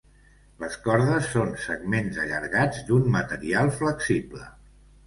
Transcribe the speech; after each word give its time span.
Les 0.63 0.77
cordes 0.87 1.27
són 1.35 1.53
segments 1.67 2.19
allargats 2.25 2.83
d'un 2.89 3.09
material 3.19 3.75
flexible. 3.81 4.53